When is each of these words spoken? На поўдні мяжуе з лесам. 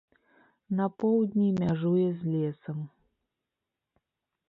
На 0.79 0.87
поўдні 1.03 1.47
мяжуе 1.61 2.07
з 2.25 2.35
лесам. 2.35 2.83